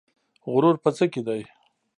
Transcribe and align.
غرور 0.51 0.75
په 0.83 0.89
څه 0.97 1.05
کې 1.13 1.21
دی؟ 1.27 1.41